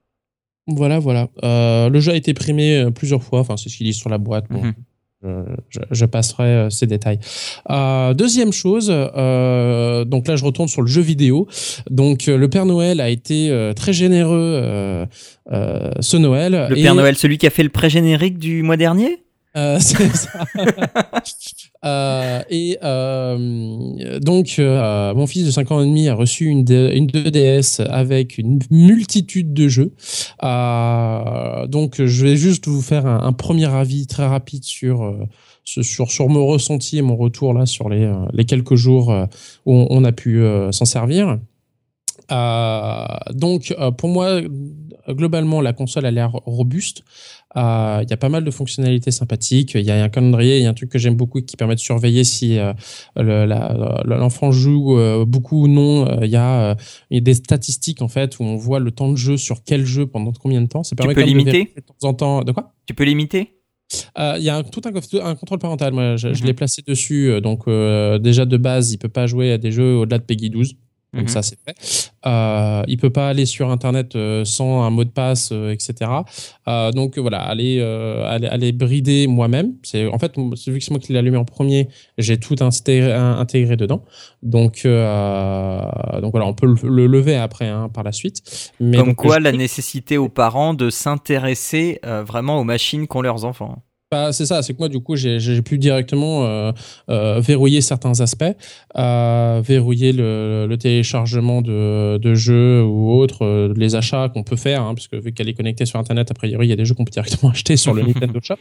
[0.67, 3.85] Voilà voilà Euh, le jeu a été primé euh, plusieurs fois enfin c'est ce qu'il
[3.87, 4.61] dit sur la boîte bon.
[4.63, 4.73] Mhm.
[5.69, 7.19] je, je passerai euh, ces détails.
[7.71, 11.47] Euh, deuxième chose, euh, donc là je retourne sur le jeu vidéo.
[11.89, 14.61] Donc euh, le Père Noël a été euh, très généreux
[15.51, 16.67] ce Noël.
[16.69, 19.23] Le Et- Père Noël, celui qui a fait le pré-générique du mois dernier?
[19.57, 20.45] Euh, c'est ça.
[21.85, 26.59] Euh, et euh, donc, euh, mon fils de 5 ans et demi a reçu une,
[26.69, 29.93] une 2DS avec une multitude de jeux.
[30.43, 35.27] Euh, donc, je vais juste vous faire un, premier avis très rapide sur, euh,
[35.63, 39.13] sur, sur mon ressenti et mon retour là sur les, euh, les quelques jours
[39.65, 41.37] où on, a pu s'en servir.
[42.29, 44.41] Donc, pour moi,
[45.09, 47.03] globalement, la console a l'air robuste.
[47.57, 49.73] Euh, Il y a pas mal de fonctionnalités sympathiques.
[49.75, 51.75] Il y a un calendrier, il y a un truc que j'aime beaucoup qui permet
[51.75, 52.73] de surveiller si euh,
[53.15, 53.45] le-
[54.17, 56.21] l'enfant joue euh, beaucoup ou non.
[56.21, 56.75] Il y, a,
[57.09, 59.63] il y a des statistiques en fait où on voit le temps de jeu sur
[59.63, 60.83] quel jeu pendant combien de temps.
[60.83, 62.43] Ça permet peux même de limiter de temps en temps.
[62.43, 62.73] De quoi?
[62.85, 63.51] Tu peux l'imiter?
[64.17, 64.91] Euh, Il y a un, tout un,
[65.25, 65.93] un contrôle parental.
[65.93, 66.47] Moi, je, je Mhm.
[66.47, 67.39] l'ai placé dessus.
[67.41, 70.49] Donc euh, déjà de base, il peut pas jouer à des jeux au-delà de Peggy
[70.49, 70.75] 12.
[71.15, 71.27] Donc Mhm.
[71.29, 72.11] ça c'est fait.
[72.27, 76.11] Euh, il peut pas aller sur internet euh, sans un mot de passe, euh, etc.
[76.67, 79.73] Euh, donc voilà, aller, aller aller brider moi-même.
[79.83, 83.75] C'est en fait vu que c'est moi qui l'ai allumé en premier, j'ai tout intégré,
[83.77, 84.03] dedans.
[84.43, 85.81] Donc euh,
[86.21, 88.71] donc voilà, on peut le, le lever après hein, par la suite.
[88.79, 93.21] Mais Comme donc, quoi, je- la nécessité aux parents de s'intéresser vraiment aux machines qu'ont
[93.21, 93.81] leurs enfants.
[94.11, 96.71] Bah, c'est ça, c'est que moi du coup j'ai pu directement euh,
[97.09, 98.43] euh, verrouiller certains aspects,
[98.95, 104.83] euh, verrouiller le, le téléchargement de, de jeux ou autres, les achats qu'on peut faire,
[104.83, 106.85] hein, parce que vu qu'elle est connectée sur internet, a priori il y a des
[106.85, 108.57] jeux qu'on peut directement acheter sur le Nintendo Shop.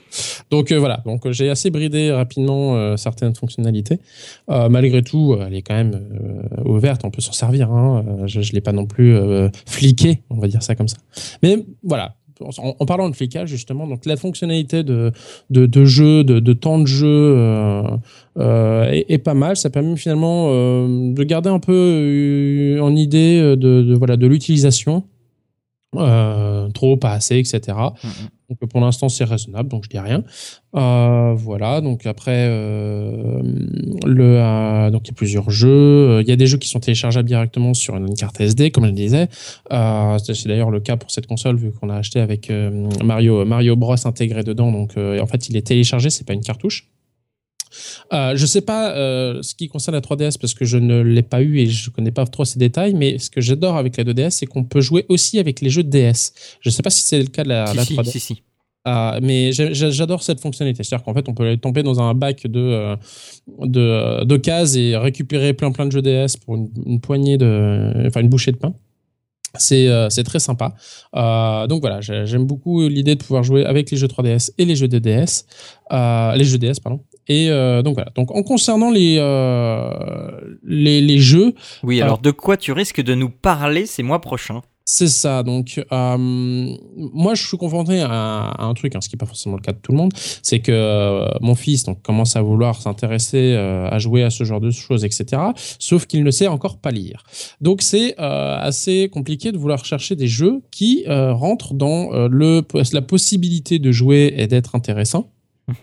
[0.51, 4.01] Donc voilà, donc j'ai assez bridé rapidement certaines fonctionnalités.
[4.49, 6.01] Malgré tout, elle est quand même
[6.65, 7.71] ouverte, on peut s'en servir.
[7.71, 9.15] Hein, je, je l'ai pas non plus
[9.67, 10.97] fliqué, on va dire ça comme ça.
[11.43, 12.15] Mais voilà.
[12.59, 15.13] En, parlant de flicage justement, donc la fonctionnalité de
[15.85, 17.83] jeu, de, temps de jeu euh,
[18.39, 19.57] euh, est, pas mal.
[19.57, 25.05] Ça permet finalement euh, de garder un peu en idée de, de l'utilisation.
[25.93, 27.77] Trop, pas assez, etc.
[28.61, 30.23] Donc pour l'instant c'est raisonnable, donc je dis rien.
[30.77, 31.81] Euh, voilà.
[31.81, 33.43] Donc après euh,
[34.07, 36.21] euh, il y a plusieurs jeux.
[36.23, 38.91] Il y a des jeux qui sont téléchargeables directement sur une carte SD, comme je
[38.91, 39.29] le disais.
[39.71, 42.51] C'est d'ailleurs le cas pour cette console vu qu'on a acheté avec
[43.03, 44.73] Mario Mario Bros intégré dedans.
[44.73, 46.89] Donc en fait il est téléchargé, c'est pas une cartouche.
[48.13, 51.23] Euh, je sais pas euh, ce qui concerne la 3DS parce que je ne l'ai
[51.23, 54.05] pas eu et je connais pas trop ces détails, mais ce que j'adore avec la
[54.05, 56.33] 2DS, c'est qu'on peut jouer aussi avec les jeux de DS.
[56.61, 58.11] Je sais pas si c'est le cas de la, si, la si, 3DS.
[58.11, 58.43] si, si.
[58.87, 60.85] Ah, mais j'adore cette fonctionnalité.
[60.85, 62.97] C'est-à-dire qu'en fait, on peut aller tomber dans un bac de, euh,
[63.61, 68.07] de, de cases et récupérer plein plein de jeux DS pour une, une poignée de,
[68.07, 68.75] enfin une bouchée de pain.
[69.57, 70.75] C'est euh, très sympa.
[71.15, 74.65] Euh, donc voilà, j'ai- j'aime beaucoup l'idée de pouvoir jouer avec les jeux 3DS et
[74.65, 75.47] les jeux de DS,
[75.93, 77.01] euh, les jeux DS pardon.
[77.29, 78.11] Et euh, donc voilà.
[78.15, 83.03] Donc en concernant les euh, les, les jeux, Oui, Alors- alors de quoi tu risques
[83.03, 84.63] de nous parler ces mois prochains?
[84.87, 85.43] C'est ça.
[85.43, 89.25] Donc, euh, moi, je suis confronté à, à un truc, hein, ce qui n'est pas
[89.25, 92.43] forcément le cas de tout le monde, c'est que euh, mon fils donc commence à
[92.43, 95.41] vouloir s'intéresser euh, à jouer à ce genre de choses, etc.
[95.79, 97.25] Sauf qu'il ne sait encore pas lire.
[97.63, 102.29] Donc, c'est euh, assez compliqué de vouloir chercher des jeux qui euh, rentrent dans euh,
[102.31, 105.31] le la possibilité de jouer et d'être intéressant,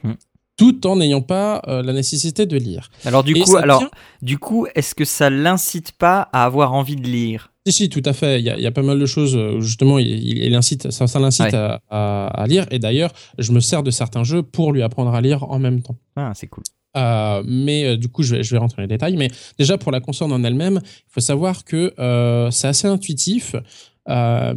[0.03, 0.15] Mhm.
[0.61, 2.91] Tout en n'ayant pas euh, la nécessité de lire.
[3.03, 3.89] Alors du Et coup, alors tient-
[4.21, 7.51] du coup, est-ce que ça l'incite pas à avoir envie de lire?
[7.65, 8.39] Si, si, tout à fait.
[8.39, 9.35] Il y a, il y a pas mal de choses.
[9.35, 11.55] euh, où Justement, il, incite, ça, ça l'incite Ouais.
[11.55, 12.65] à, à- à lire.
[12.69, 15.81] Et d'ailleurs, je me sers de certains jeux pour lui apprendre à lire en même
[15.81, 15.95] temps.
[16.15, 16.63] Ah, c'est cool.
[16.97, 19.15] Euh, mais euh, du coup, je vais, je vais rentrer dans les détails.
[19.17, 23.55] Mais déjà, pour la console en elle-même, il faut savoir que euh, c'est assez intuitif.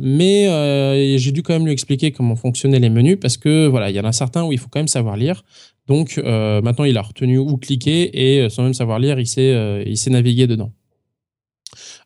[0.00, 3.96] Mais j'ai dû quand même lui expliquer comment fonctionnaient les menus parce que voilà, il
[3.96, 5.44] y en a certains où il faut quand même savoir lire.
[5.86, 9.26] Donc euh, maintenant, il a retenu où cliquer et euh, sans même savoir lire, il
[9.26, 10.72] sait, euh, il sait naviguer dedans.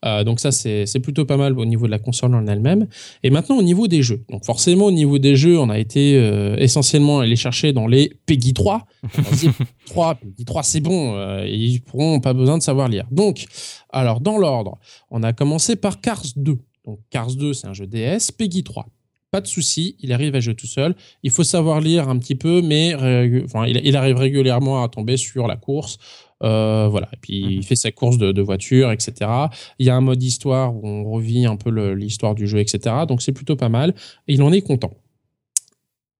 [0.04, 2.86] Euh, donc ça, c'est plutôt pas mal au niveau de la console en elle-même.
[3.24, 4.24] Et maintenant, au niveau des jeux.
[4.30, 6.14] Donc forcément, au niveau des jeux, on a été
[6.56, 8.86] essentiellement allé chercher dans les Peggy 3.
[9.18, 9.50] On se dit,
[9.86, 11.42] 3, Peggy 3, c'est bon.
[11.44, 13.06] ils pourront pas besoin de savoir lire.
[13.10, 13.46] Donc,
[13.90, 14.78] alors dans l'ordre,
[15.10, 16.56] on a commencé par Cars 2.
[16.86, 18.30] Donc Cars 2, c'est un jeu DS.
[18.36, 18.86] Peggy 3.
[19.30, 20.94] Pas de souci, il arrive à jouer tout seul.
[21.22, 24.88] Il faut savoir lire un petit peu, mais régu- enfin, il, il arrive régulièrement à
[24.88, 25.98] tomber sur la course.
[26.42, 27.08] Euh, voilà.
[27.12, 29.30] Et puis il fait sa course de, de voiture, etc.
[29.78, 33.04] Il y a un mode histoire où on revit un peu l'histoire du jeu, etc.
[33.06, 33.94] Donc c'est plutôt pas mal.
[34.28, 34.92] Et il en est content.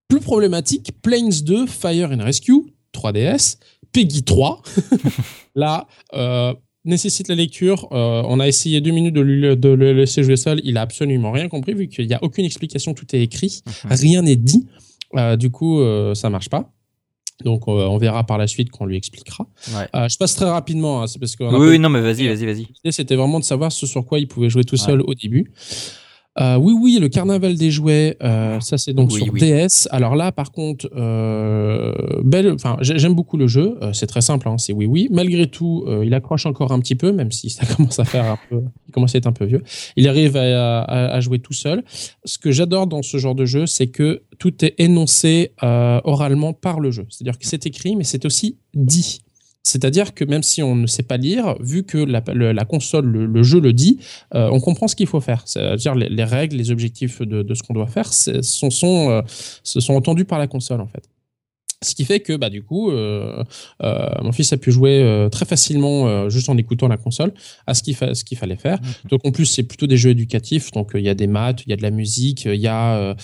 [0.08, 3.58] Plus problématique, Planes 2, Fire and Rescue, 3DS,
[3.92, 4.62] Peggy 3.
[5.54, 6.54] Là, euh,
[6.88, 7.86] nécessite la lecture.
[7.92, 10.60] Euh, on a essayé deux minutes de, lui- de le laisser jouer seul.
[10.64, 13.62] Il a absolument rien compris vu qu'il n'y a aucune explication, tout est écrit.
[13.66, 13.72] Mhm.
[13.92, 14.66] Rien n'est dit.
[15.16, 16.72] Euh, du coup, euh, ça marche pas.
[17.44, 19.46] Donc euh, on verra par la suite qu'on lui expliquera.
[19.72, 20.08] Ouais.
[20.08, 22.66] Je passe très rapidement, hein, c'est parce que Oui, oui, non, mais vas-y, vas-y, vas-y.
[22.66, 25.52] L'idée, c'était vraiment de savoir ce sur quoi il pouvait jouer tout seul au début.
[26.40, 29.40] Euh, oui, oui, le carnaval des jouets, euh, ça c'est donc Oui, sur oui.
[29.40, 29.88] DS.
[29.90, 33.76] Alors là, par contre, euh, belle, enfin, j'ai- j'aime beaucoup le jeu.
[33.82, 35.08] Euh, c'est très simple, hein, c'est oui, oui.
[35.10, 38.24] Malgré tout, euh, il accroche encore un petit peu, même si ça commence à faire
[38.24, 39.62] un peu, il commence à être un peu vieux.
[39.96, 41.82] Il arrive à, à- à jouer tout seul.
[42.24, 46.52] Ce que j'adore dans ce genre de jeu, c'est que tout est énoncé euh, oralement
[46.52, 47.06] par le jeu.
[47.10, 49.22] C'est-à-dire que c'est écrit, mais c'est aussi dit.
[49.68, 53.06] C'est-à-dire que même si on ne sait pas lire, vu que la, le- la console,
[53.06, 53.98] le, le jeu le dit,
[54.34, 55.42] euh, on comprend ce qu'il faut faire.
[55.46, 59.22] C'est-à-dire les, les règles, les objectifs de, de ce qu'on doit faire, sont, sont, euh,
[59.62, 61.04] se sont entendus par la console en fait.
[61.80, 63.44] Ce qui fait que bah du coup, euh,
[63.84, 67.32] euh, mon fils a pu jouer euh, très facilement juste en écoutant la console
[67.68, 68.78] à ce qu'il fa- ce qu'il fallait faire.
[69.10, 70.72] Donc en plus c'est plutôt des jeux éducatifs.
[70.72, 73.14] Donc il y a des maths, il y a de la musique, il y a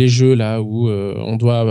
[0.00, 1.62] les jeux là où on doit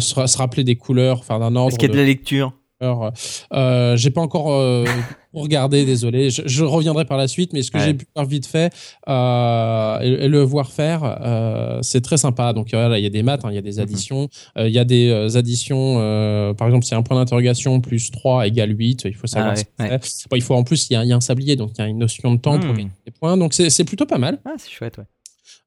[0.00, 1.68] se, ra- se rappeler des couleurs, enfin d'un ordre.
[1.74, 2.52] Est-ce qu'il y a de la lecture?
[2.82, 4.84] Euh, j'ai pas encore euh,
[5.32, 6.30] regardé, désolé.
[6.30, 7.84] Je, je reviendrai par la suite, mais ce que Ouais.
[7.84, 8.72] j'ai pu faire vite fait
[9.08, 12.52] euh, et, et le voir faire, euh, c'est très sympa.
[12.52, 14.74] Donc voilà, il y a des maths, hein, il y a des additions, euh, il
[14.74, 15.96] y a des euh, additions.
[16.00, 19.82] euh, par exemple, si un point d'interrogation plus 3 égale 8, il faut savoir Ah
[19.82, 19.98] ouais, ouais.
[20.02, 20.28] c'est.
[20.30, 21.80] Bon, il faut en plus, il y, a, il y a un sablier, donc il
[21.80, 22.76] y a une notion de temps pour Hmm.
[22.78, 23.36] gagner des points.
[23.36, 24.38] Donc c'est c'est plutôt pas mal.
[24.44, 25.04] Ah, c'est chouette, ouais.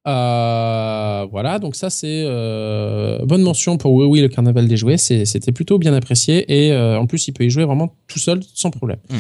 [0.10, 4.98] Euh, voilà, donc ça c'est euh, bonne mention pour Oui Oui le carnaval des jouets,
[4.98, 8.20] C'est- c'était plutôt bien apprécié et euh, en plus il peut y jouer vraiment tout
[8.20, 9.00] seul sans problème.
[9.10, 9.18] Mm.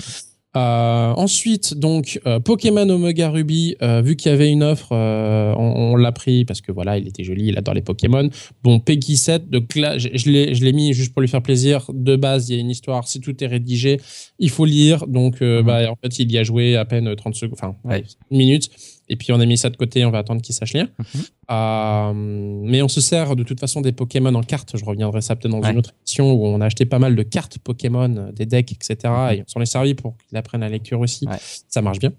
[0.56, 6.43] Ensuite donc Pokémon Omega Ruby, vu qu'il y avait une offre, on, on l'a pris
[6.43, 8.28] parce que voilà il était joli, il adore les Pokémon.
[8.63, 11.43] Bon Peggy 7, donc là je, je l'ai je l'ai mis juste pour lui faire
[11.43, 11.86] plaisir.
[11.93, 14.02] De base il y a une histoire, si tout est rédigé,
[14.39, 15.06] il faut lire.
[15.08, 15.62] Donc Mhm.
[15.62, 18.04] bah, en fait il y a joué à peine 30 secondes, enfin Ouais.
[18.32, 18.69] une minute.
[19.10, 20.88] Et puis on a mis ça de côté, on va attendre qu'il sache lire.
[21.00, 21.22] Mhm.
[21.52, 24.78] Euh, mais on se sert de toute façon des Pokémon en cartes.
[24.78, 25.72] Je reviendrai ça peut-être dans Ouais.
[25.72, 28.72] une autre émission où on a acheté pas mal de cartes Pokémon, euh, des decks,
[28.72, 28.98] etc.
[29.34, 31.28] Et on s'en est servi pour qu'il apprenne la lecture aussi.
[31.28, 31.38] Ouais.
[31.67, 32.12] Ça marche bien.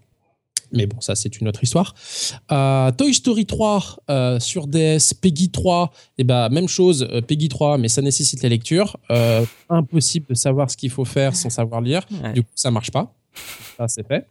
[0.73, 1.95] Mais bon, ça c'est une autre histoire.
[2.53, 7.49] Euh, Toy Story 3 euh, sur DS, Peggy 3, et ben même chose, euh, Peggy
[7.49, 8.97] 3, mais ça nécessite la lecture.
[9.69, 12.07] Impossible de savoir ce qu'il faut faire sans savoir lire.
[12.23, 12.35] Ouais.
[12.35, 13.13] Du coup, ça marche pas.
[13.77, 14.27] Ça, c'est fait.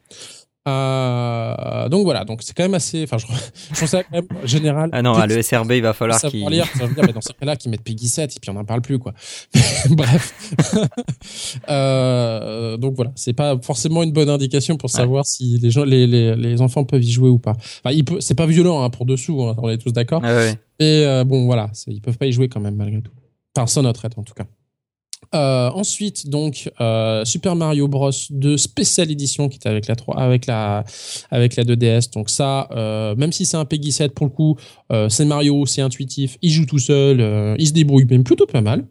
[0.67, 3.03] Euh, donc voilà, donc c'est quand même assez.
[3.03, 3.25] Enfin, je,
[3.71, 4.89] je trouve ça quand même général.
[4.91, 6.49] Ah non, le SRB, il va falloir savoir qu'il.
[6.49, 8.53] lire, ça veut dire, mais dans ces cas-là, qu'ils mettent Peggy 7 et puis on
[8.53, 9.13] n'en parle plus, quoi.
[9.89, 10.53] Bref.
[11.69, 16.05] euh, donc voilà, c'est pas forcément une bonne indication pour savoir si les gens, les,
[16.05, 17.55] les, les enfants peuvent y jouer ou pas.
[17.83, 20.21] Enfin, c'est pas violent hein, pour dessous, hein, on est tous d'accord.
[20.23, 20.55] Ah ouais.
[20.79, 23.11] Et euh, bon, voilà, ils peuvent pas y jouer quand même malgré tout.
[23.55, 24.45] Enfin, sans notre aide en tout cas.
[25.35, 30.17] Euh, ensuite, donc euh, Super Mario Bros 2 Special Edition qui était avec la 3,
[30.17, 30.83] avec la
[31.29, 32.11] avec la 2DS.
[32.13, 34.55] Donc ça, euh, même si c'est un Peggy 7 pour le coup,
[35.09, 38.85] c'est Mario, c'est intuitif, il joue tout seul, il se débrouille même plutôt pas mal.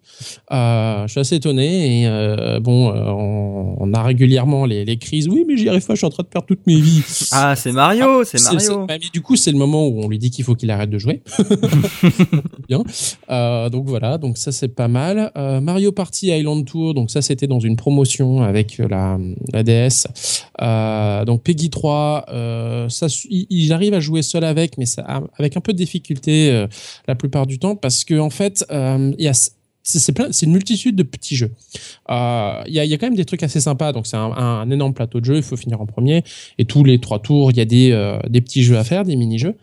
[0.50, 5.26] Je suis assez étonné et bon, on, on a régulièrement les, les crises.
[5.28, 7.02] Oui, mais j'y arrive pas, je suis en train de perdre toutes mes vies.
[7.32, 8.86] Ah, c'est Mario, c'est C'est- Mario.
[8.88, 10.98] mais du coup, c'est le moment où on lui dit qu'il faut qu'il arrête de
[10.98, 11.20] jouer.
[12.68, 12.84] Bien.
[13.70, 15.32] Donc voilà, donc ça c'est pas mal.
[15.62, 19.18] Mario Party Island Tour, donc ça c'était dans une promotion avec euh, la,
[19.52, 20.06] la DS.
[20.60, 22.88] Euh, donc Peggy 3, euh,
[23.30, 24.86] il, arrive à jouer seul avec, mais
[25.38, 26.66] avec un peu de difficulté euh,
[27.06, 29.50] la plupart du temps parce que en fait, il y a
[29.98, 31.52] c'est plein- c'est une multitude de petits jeux.
[32.10, 33.92] Euh, Il y, a, y a quand même des trucs assez sympas.
[33.92, 35.36] Donc c'est un, un- un énorme plateau de jeux.
[35.36, 36.24] Il faut finir en premier.
[36.58, 39.04] Et tous les trois tours, il y a des, euh, des petits jeux à faire,
[39.04, 39.54] des mini-jeux.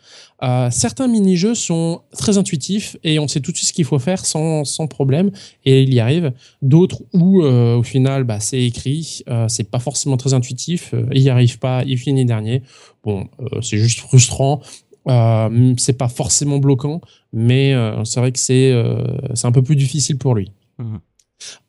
[0.44, 4.00] Euh, certains mini-jeux sont très intuitifs et on sait tout de suite ce qu'il faut
[4.00, 5.32] faire sans, sans problème
[5.64, 6.34] et il y arrive.
[6.62, 11.06] D'autres où euh, au final bah, c'est écrit, euh, c'est pas forcément très intuitif, euh,
[11.14, 12.64] il y arrive pas, il finit dernier.
[13.06, 14.62] Bon, euh, c'est juste frustrant.
[15.08, 17.00] Euh, c'est pas forcément bloquant,
[17.32, 19.04] mais euh, c'est vrai que c'est euh,
[19.36, 20.52] c'est un peu plus difficile pour lui.
[20.80, 21.00] Mhm.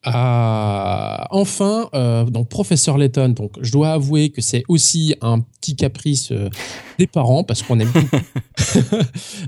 [0.07, 5.74] Euh, enfin, euh, donc professeur Layton, donc je dois avouer que c'est aussi un petit
[5.74, 6.48] caprice euh,
[6.98, 8.16] des parents parce qu'on aime beaucoup.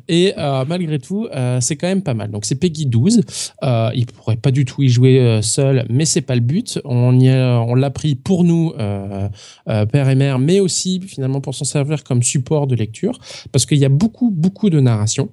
[0.08, 1.28] et euh, malgré tout,
[1.60, 2.30] c'est quand même pas mal.
[2.30, 3.20] Donc c'est Peggy 12.
[3.62, 6.80] Euh, il pourrait pas du tout y jouer seul, mais c'est pas le but.
[6.84, 11.54] On y a- on l'a pris pour nous, père et mère, mais aussi finalement pour
[11.54, 13.18] s'en servir comme support de lecture
[13.52, 15.28] parce qu'il y a beaucoup beaucoup de narration.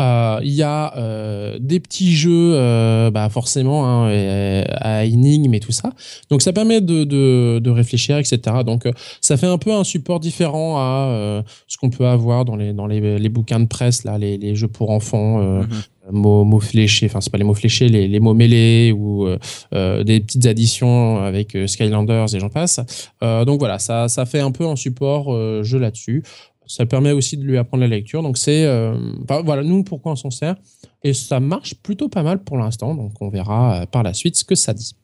[0.00, 4.08] Euh, Il y a euh, des petits jeux, euh, bah forcément, hein,
[4.70, 5.92] à énigmes et tout ça.
[6.30, 8.38] Donc ça permet de, de, de réfléchir, etc.
[8.64, 8.88] Donc
[9.20, 12.86] ça fait un peu un support différent à ce qu'on peut avoir dans les dans
[12.86, 15.38] les, les bouquins de presse là, les, les jeux pour enfants.
[15.42, 15.68] Mhm.
[16.10, 19.28] mots, mots fléchés, enfin c'est pas les mots fléchés, les, les mots mêlés ou
[19.74, 22.80] euh, des petites additions avec Skylanders et j'en passe.
[23.22, 26.22] Euh, donc voilà, ça, ça fait un peu un support euh, jeu là-dessus.
[26.76, 28.22] Ça permet aussi de lui apprendre la lecture.
[28.22, 28.94] Donc c'est euh,
[29.26, 30.56] bah, voilà nous pourquoi on s'en sert
[31.04, 32.94] et ça marche plutôt pas mal pour l'instant.
[32.94, 34.94] Donc on verra euh, par la suite ce que ça dit.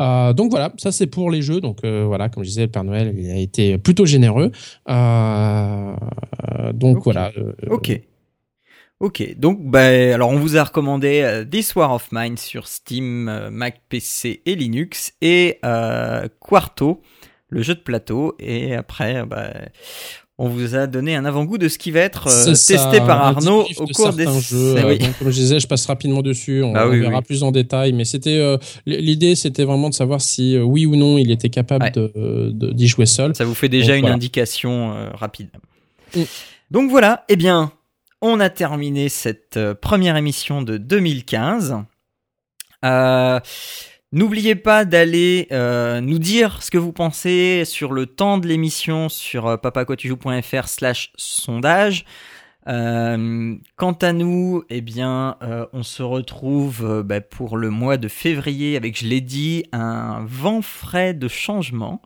[0.00, 1.60] Euh, donc voilà, ça c'est pour les jeux.
[1.60, 4.50] Donc euh, voilà, comme je disais, le Père Noël il a été plutôt généreux.
[6.74, 7.32] Donc voilà.
[7.68, 8.00] Ok.
[9.00, 13.30] Ok, donc bah, alors on vous a recommandé euh, This War of Mine sur Steam,
[13.30, 17.00] euh, Mac, PC et Linux et euh, Quarto,
[17.48, 18.36] le jeu de plateau.
[18.38, 19.54] Et après, bah,
[20.42, 23.22] on vous a donné un avant-goût de ce qui va être euh, testé ça, par
[23.22, 24.74] Arnaud au de cours des jeux.
[24.78, 24.98] Euh, oui.
[24.98, 26.62] donc, comme je disais, je passe rapidement dessus.
[26.62, 27.24] On, Ah on verra oui.
[27.24, 27.92] plus en détail.
[27.92, 31.50] Mais c'était euh, l'idée, c'était vraiment de savoir si euh, oui ou non il était
[31.50, 31.90] capable Ouais.
[31.90, 33.36] de d'y jouer seul.
[33.36, 34.14] Ça vous fait déjà Donc, une voilà.
[34.16, 35.50] indication rapide.
[36.16, 36.22] Mm.
[36.70, 37.70] Donc voilà, eh bien,
[38.22, 41.76] on a terminé cette première émission de 2015.
[42.84, 43.40] Euh,
[44.12, 49.08] N'oubliez pas d'aller euh, nous dire ce que vous pensez sur le temps de l'émission
[49.08, 52.04] sur euh, papaquatujoues.fr slash sondage.
[52.66, 58.08] Euh, quant à nous, eh bien, euh, on se retrouve bah, pour le mois de
[58.08, 62.02] février avec, je l'ai dit, un vent frais de changement.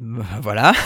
[0.42, 0.72] Voilà.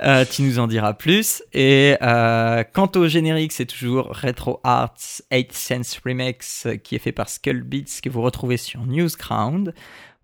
[0.00, 1.42] Euh, tu nous en diras plus.
[1.52, 4.94] Et euh, quant au générique, c'est toujours Retro Arts
[5.32, 9.74] 8 Sense Remix euh, qui est fait par Skullbeats que vous retrouvez sur Newsground.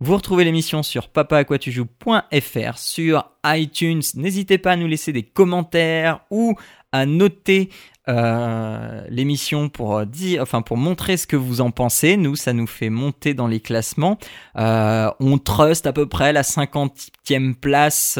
[0.04, 4.02] Vous retrouvez l'émission sur papaaquatujoues.fr, sur iTunes.
[4.16, 6.56] N'hésitez pas à nous laisser des commentaires ou
[6.92, 7.70] à noter
[8.06, 12.18] euh, l'émission pour euh, dire, enfin pour montrer ce que vous en pensez.
[12.18, 14.18] Nous, ça nous fait monter dans les classements.
[14.58, 18.18] Euh, on trust à peu près la 50e place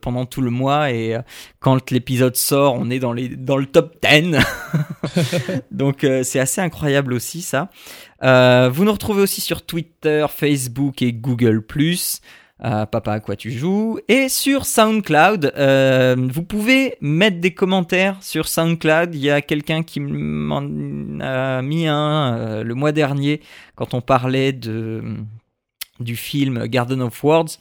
[0.00, 1.16] pendant tout le mois et
[1.60, 4.36] quand l'épisode sort, on est dans, les, dans le top 10.
[5.70, 7.70] Donc c'est assez incroyable aussi ça.
[8.22, 11.62] Euh, vous nous retrouvez aussi sur Twitter, Facebook et Google
[12.62, 13.98] euh, Papa à quoi tu joues?
[14.08, 15.52] Et sur SoundCloud.
[15.56, 19.14] euh, vous pouvez mettre des commentaires sur SoundCloud.
[19.14, 20.58] Il y a quelqu'un qui m'en
[21.20, 23.40] a mis un euh, le mois dernier
[23.76, 25.02] quand on parlait de
[26.00, 27.58] du film Garden of Words.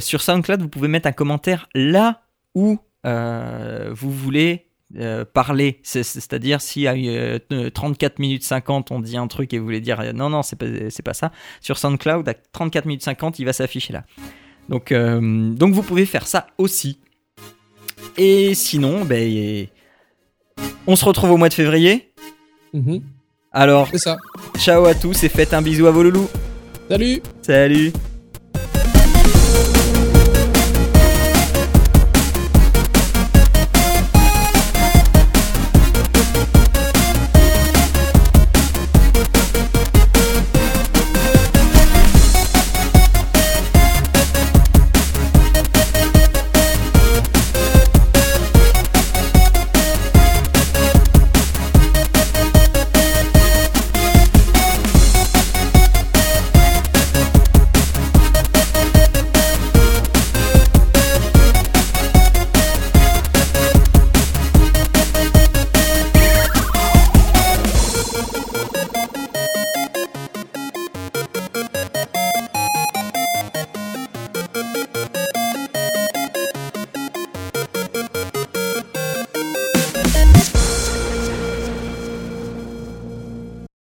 [0.00, 2.22] Sur SoundCloud, vous pouvez mettre un commentaire là
[2.54, 5.80] où vous voulez euh, parler.
[5.82, 7.38] C'est- C'est-à-dire si à euh,
[7.70, 10.56] 34 minutes 50 on dit un truc et vous voulez dire euh, non non c'est
[10.56, 10.66] pas
[11.04, 11.32] pas ça.
[11.60, 14.04] Sur SoundCloud à 34 minutes 50 il va s'afficher là.
[14.68, 16.98] Donc euh, donc vous pouvez faire ça aussi.
[18.16, 19.66] Et sinon ben
[20.86, 22.12] on se retrouve au mois de février.
[22.72, 23.00] Mhm.
[23.52, 24.16] Alors ça.
[24.58, 26.28] ciao à tous et faites un bisou à vos loulous.
[26.88, 27.22] Salut.
[27.42, 27.92] Salut